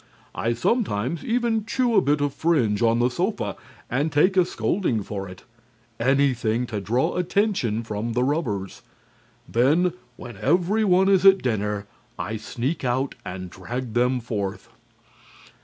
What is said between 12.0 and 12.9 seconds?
I sneak